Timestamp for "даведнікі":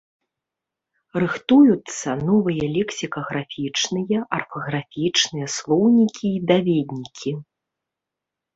6.53-7.31